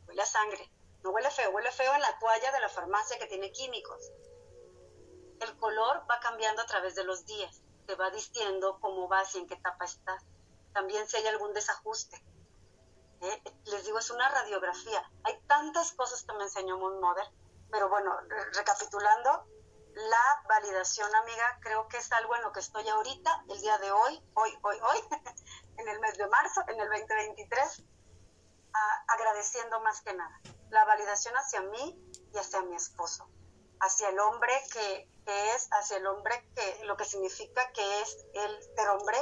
[0.08, 0.72] huele a sangre.
[1.04, 4.12] No huele feo, huele feo en la toalla de la farmacia que tiene químicos.
[5.40, 7.62] El color va cambiando a través de los días.
[7.88, 10.24] Te va diciendo cómo vas y en qué etapa estás.
[10.74, 12.24] También si hay algún desajuste.
[13.22, 13.44] ¿Eh?
[13.66, 15.04] Les digo, es una radiografía.
[15.24, 17.26] Hay tantas cosas que me enseñó Moon Mother,
[17.70, 18.16] pero bueno,
[18.54, 19.46] recapitulando,
[19.94, 23.92] la validación, amiga, creo que es algo en lo que estoy ahorita, el día de
[23.92, 25.00] hoy, hoy, hoy, hoy,
[25.78, 27.84] en el mes de marzo, en el 2023,
[29.08, 30.40] agradeciendo más que nada
[30.72, 32.02] la validación hacia mí
[32.34, 33.30] y hacia mi esposo,
[33.80, 38.64] hacia el hombre que, es, hacia el hombre que lo que significa que es el
[38.76, 39.18] ser hombre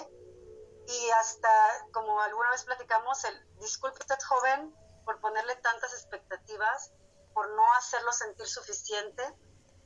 [0.89, 1.49] y hasta
[1.93, 4.75] como alguna vez platicamos el disculpe usted joven
[5.05, 6.91] por ponerle tantas expectativas,
[7.33, 9.23] por no hacerlo sentir suficiente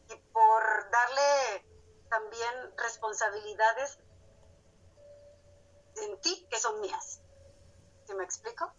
[0.10, 1.68] y por darle
[2.10, 4.00] también responsabilidades
[5.98, 7.22] en ti que son mías.
[8.08, 8.74] ¿Sí me explico?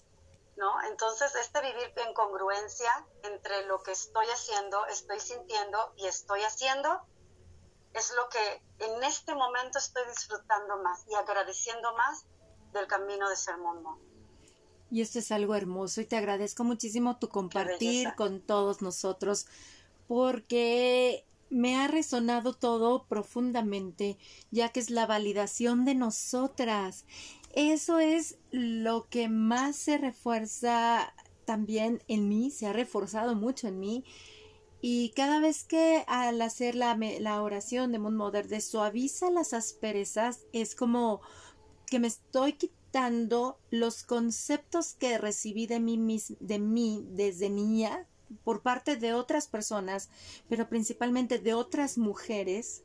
[0.56, 0.82] ¿no?
[0.84, 7.06] Entonces, este vivir en congruencia entre lo que estoy haciendo, estoy sintiendo y estoy haciendo,
[7.95, 12.26] es lo que en este momento estoy disfrutando más y agradeciendo más
[12.72, 13.99] del camino de ser mundo.
[14.90, 19.47] Y esto es algo hermoso y te agradezco muchísimo tu compartir con todos nosotros
[20.07, 24.18] porque me ha resonado todo profundamente,
[24.51, 27.07] ya que es la validación de nosotras.
[27.55, 31.14] Eso es lo que más se refuerza
[31.45, 34.05] también en mí, se ha reforzado mucho en mí.
[34.87, 40.41] Y cada vez que al hacer la, oración de Moon Mother de suaviza las asperezas,
[40.53, 41.22] es como
[41.87, 48.07] que me estoy quitando los conceptos que recibí de mí, de mí desde niña
[48.45, 50.11] por parte de otras personas,
[50.51, 52.82] pero principalmente de otras mujeres,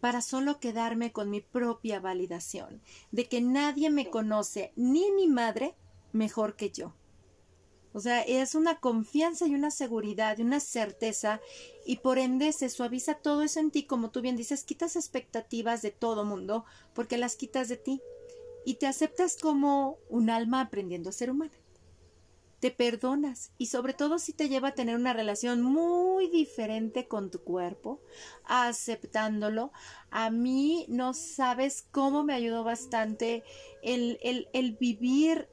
[0.00, 5.74] para solo quedarme con mi propia validación, de que nadie me conoce, ni mi madre,
[6.12, 6.94] mejor que yo.
[7.92, 11.40] O sea, es una confianza y una seguridad y una certeza
[11.84, 15.82] y por ende se suaviza todo eso en ti, como tú bien dices, quitas expectativas
[15.82, 16.64] de todo mundo
[16.94, 18.00] porque las quitas de ti
[18.64, 21.52] y te aceptas como un alma aprendiendo a ser humana
[22.60, 27.30] te perdonas y sobre todo si te lleva a tener una relación muy diferente con
[27.30, 28.00] tu cuerpo,
[28.44, 29.72] aceptándolo.
[30.10, 33.42] A mí no sabes cómo me ayudó bastante
[33.82, 35.48] el, el, el vivir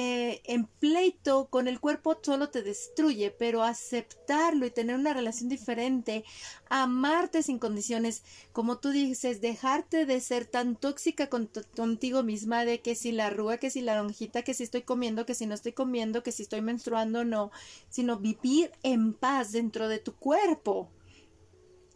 [0.00, 5.48] eh, en pleito con el cuerpo solo te destruye, pero aceptarlo y tener una relación
[5.48, 6.22] diferente,
[6.70, 8.22] amarte sin condiciones,
[8.52, 13.58] como tú dices, dejarte de ser tan tóxica contigo misma de que si la arruga,
[13.58, 16.44] que si la lonjita, que si estoy comiendo, que si no estoy comiendo, que si
[16.44, 17.50] estoy menstruando, no,
[17.88, 20.92] sino vivir en paz dentro de tu cuerpo.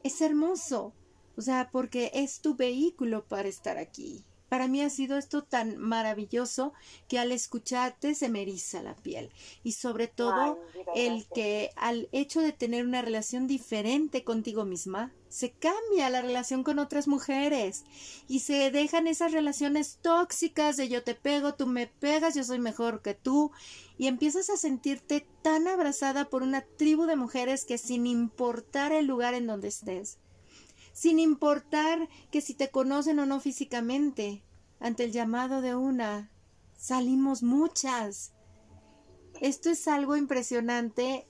[0.03, 0.93] Es hermoso,
[1.37, 4.25] o sea, porque es tu vehículo para estar aquí.
[4.53, 6.75] Para mí ha sido esto tan maravilloso
[7.09, 9.31] que al escucharte se me eriza la piel.
[9.65, 10.63] Y sobre todo
[10.95, 16.65] el que al hecho de tener una relación diferente contigo misma, se cambia la relación
[16.65, 17.85] con otras mujeres
[18.29, 22.59] y se dejan esas relaciones tóxicas de yo te pego, tú me pegas, yo soy
[22.59, 23.53] mejor que tú
[23.97, 29.07] y empiezas a sentirte tan abrazada por una tribu de mujeres que sin importar el
[29.07, 30.19] lugar en donde estés,
[30.93, 34.43] sin importar que si te conocen o no físicamente.
[34.81, 36.31] Ante el llamado de una,
[36.77, 38.33] salimos muchas.
[39.41, 41.27] Esto es algo impresionante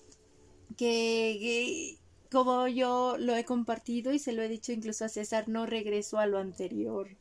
[0.77, 1.99] que,
[2.31, 6.19] como yo lo he compartido y se lo he dicho incluso a César, no regreso
[6.19, 7.17] a lo anterior.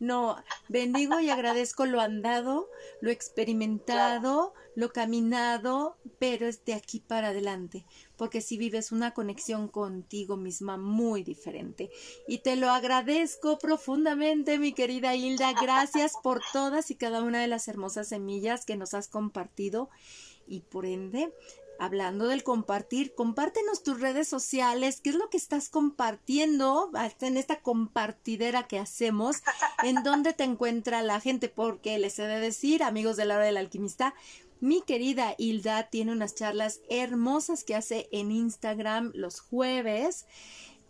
[0.00, 0.36] No,
[0.68, 2.68] bendigo y agradezco lo andado,
[3.00, 7.84] lo experimentado, lo caminado, pero es de aquí para adelante,
[8.16, 11.90] porque si vives una conexión contigo misma muy diferente.
[12.26, 15.52] Y te lo agradezco profundamente, mi querida Hilda.
[15.52, 19.90] Gracias por todas y cada una de las hermosas semillas que nos has compartido
[20.46, 21.32] y por ende
[21.78, 27.60] hablando del compartir, compártenos tus redes sociales, qué es lo que estás compartiendo en esta
[27.60, 29.42] compartidera que hacemos,
[29.82, 33.44] en dónde te encuentra la gente, porque les he de decir, amigos de la hora
[33.44, 34.14] del alquimista,
[34.64, 40.26] mi querida Hilda tiene unas charlas hermosas que hace en Instagram los jueves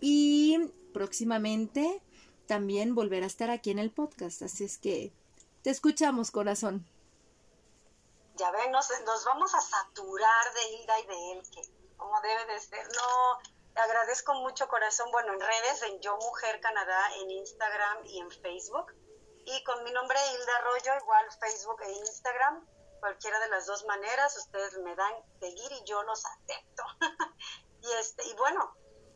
[0.01, 2.03] y próximamente
[2.47, 5.12] también volverá a estar aquí en el podcast, así es que
[5.62, 6.87] te escuchamos, corazón
[8.37, 8.89] ya ven, nos,
[9.25, 11.62] vamos a saturar de Hilda y de él, que
[11.97, 12.87] como debe de ser.
[12.89, 13.39] No,
[13.72, 15.11] te agradezco mucho, corazón.
[15.12, 18.93] Bueno, en redes, en Yo Mujer Canadá, en Instagram y en Facebook.
[19.47, 22.66] Y con mi nombre Hilda Arroyo, igual Facebook e Instagram.
[23.05, 26.84] Cualquiera de las dos maneras, ustedes me dan seguir y yo los acepto.
[27.82, 28.74] y este, y bueno,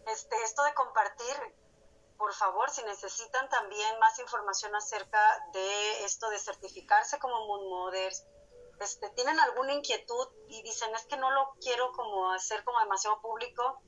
[0.08, 1.56] este, esto de compartir,
[2.18, 8.26] por favor, si necesitan también más información acerca de esto de certificarse como Moon Mothers,
[8.78, 13.22] este, tienen alguna inquietud y dicen es que no lo quiero como hacer como demasiado
[13.22, 13.80] público,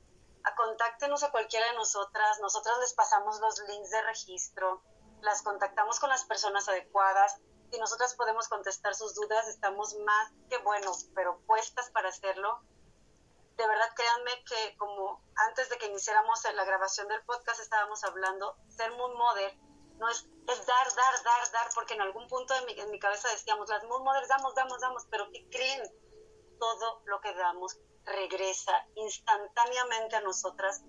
[0.45, 4.83] a contáctenos a cualquiera de nosotras, nosotras les pasamos los links de registro,
[5.21, 7.39] las contactamos con las personas adecuadas
[7.73, 12.61] y nosotras podemos contestar sus dudas, estamos más que buenos, pero puestas para hacerlo.
[13.57, 18.57] De verdad, créanme que como antes de que iniciáramos la grabación del podcast estábamos hablando,
[18.69, 19.57] ser Moon Mother
[19.99, 22.99] no es, es dar, dar, dar, dar, porque en algún punto de mi, en mi
[22.99, 25.83] cabeza decíamos, las Moon Mothers damos, damos, damos, pero ¿qué creen?
[26.59, 30.83] Todo lo que damos regresa instantáneamente a nosotras.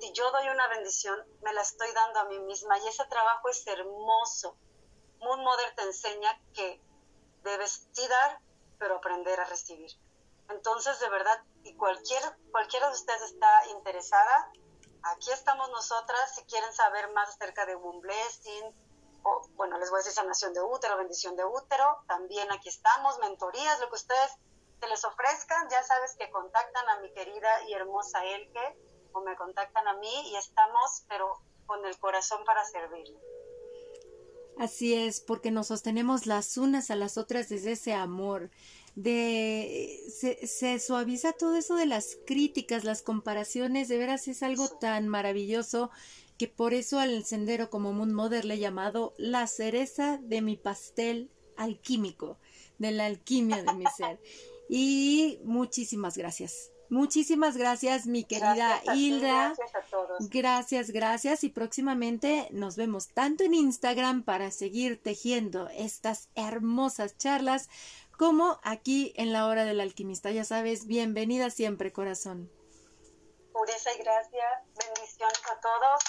[0.00, 3.48] Si yo doy una bendición, me la estoy dando a mí misma y ese trabajo
[3.48, 4.58] es hermoso.
[5.26, 6.80] Moon Mother te enseña que
[7.42, 8.40] debes sí dar,
[8.78, 9.90] pero aprender a recibir.
[10.48, 12.22] Entonces, de verdad, si cualquier,
[12.52, 14.52] cualquiera de ustedes está interesada,
[15.02, 18.74] aquí estamos nosotras si quieren saber más acerca de Womb Blessing
[19.24, 23.18] o bueno, les voy a decir sanación de útero, bendición de útero, también aquí estamos,
[23.18, 24.38] mentorías, lo que ustedes
[24.78, 28.78] se les ofrezcan, ya sabes que contactan a mi querida y hermosa Elke
[29.12, 33.18] o me contactan a mí y estamos, pero con el corazón para servirle.
[34.58, 38.50] Así es, porque nos sostenemos las unas a las otras desde ese amor,
[38.94, 44.68] de se, se, suaviza todo eso de las críticas, las comparaciones, de veras es algo
[44.68, 45.90] tan maravilloso
[46.38, 50.56] que por eso al sendero como Moon Mother le he llamado la cereza de mi
[50.56, 52.38] pastel alquímico,
[52.78, 54.18] de la alquimia de mi ser.
[54.68, 56.70] Y muchísimas gracias.
[56.88, 59.54] Muchísimas gracias, mi querida Hilda.
[59.54, 60.28] gracias a todos.
[60.30, 61.44] Gracias, gracias.
[61.44, 67.68] Y próximamente nos vemos tanto en Instagram para seguir tejiendo estas hermosas charlas
[68.16, 70.30] como aquí en la hora del alquimista.
[70.30, 72.50] Ya sabes, bienvenida siempre, corazón.
[73.52, 74.52] Pureza y gracias.
[74.78, 76.02] Bendiciones a todos.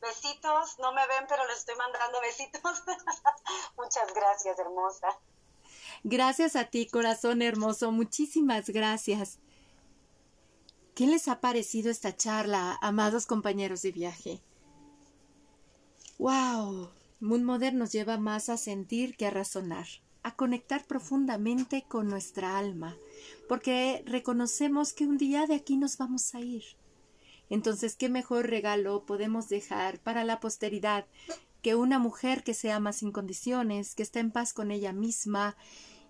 [0.00, 0.78] Besitos.
[0.78, 2.62] No me ven, pero les estoy mandando besitos.
[3.76, 5.08] Muchas gracias, hermosa.
[6.02, 7.92] Gracias a ti, corazón hermoso.
[7.92, 9.38] Muchísimas gracias.
[10.94, 14.42] ¿Qué les ha parecido esta charla, amados compañeros de viaje?
[16.18, 16.90] ¡Wow!
[17.20, 19.86] Moon Modern nos lleva más a sentir que a razonar,
[20.22, 22.96] a conectar profundamente con nuestra alma,
[23.48, 26.64] porque reconocemos que un día de aquí nos vamos a ir.
[27.50, 31.06] Entonces, ¿qué mejor regalo podemos dejar para la posteridad
[31.62, 35.56] que una mujer que se ama sin condiciones, que está en paz con ella misma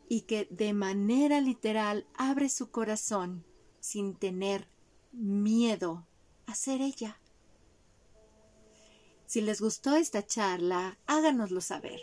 [0.09, 3.45] y que de manera literal abre su corazón
[3.81, 4.69] sin tener
[5.13, 6.07] miedo
[6.47, 7.19] a ser ella.
[9.27, 12.01] Si les gustó esta charla, háganoslo saber.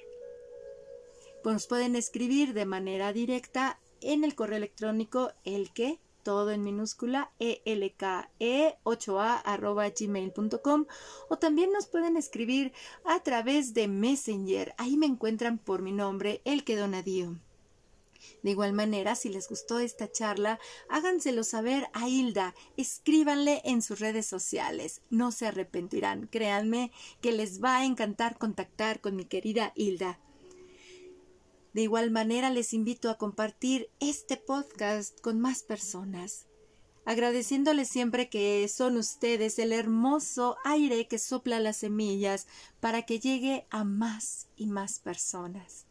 [1.44, 7.32] Nos pueden escribir de manera directa en el correo electrónico el que todo en minúscula
[7.40, 10.86] elke 8a arroba gmail.com
[11.30, 12.74] o también nos pueden escribir
[13.06, 14.76] a través de Messenger.
[14.78, 17.38] Ahí me encuentran por mi nombre, el que donadío.
[18.44, 20.60] De igual manera, si les gustó esta charla,
[20.90, 27.64] háganselo saber a Hilda, escríbanle en sus redes sociales, no se arrepentirán, créanme que les
[27.64, 30.20] va a encantar contactar con mi querida Hilda.
[31.74, 36.48] De igual manera, les invito a compartir este podcast con más personas,
[37.06, 42.48] agradeciéndoles siempre que son ustedes el hermoso aire que sopla las semillas
[42.80, 45.87] para que llegue a más y más personas.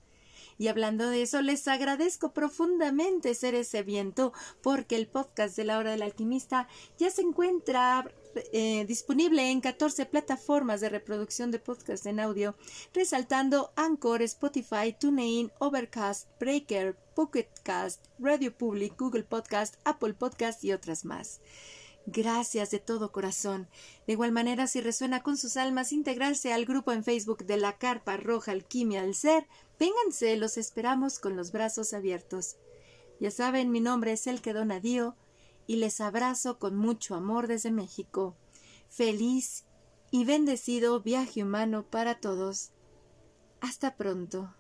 [0.59, 4.33] Y hablando de eso, les agradezco profundamente ser ese viento,
[4.63, 8.11] porque el podcast de la hora del alquimista ya se encuentra
[8.53, 12.55] eh, disponible en 14 plataformas de reproducción de podcast en audio,
[12.93, 21.05] resaltando Anchor, Spotify, TuneIn, Overcast, Breaker, Pocketcast, Radio Public, Google Podcast, Apple Podcast y otras
[21.05, 21.41] más.
[22.07, 23.69] Gracias de todo corazón.
[24.07, 27.79] De igual manera, si resuena con sus almas, integrarse al grupo en Facebook de la
[27.79, 29.49] Carpa Roja Alquimia del Ser,
[29.79, 32.57] vénganse, los esperamos con los brazos abiertos.
[33.19, 35.17] Ya saben, mi nombre es El que Donadío
[35.67, 38.37] y les abrazo con mucho amor desde México.
[38.89, 39.65] Feliz
[40.13, 42.71] y bendecido viaje humano para todos.
[43.61, 44.55] Hasta pronto.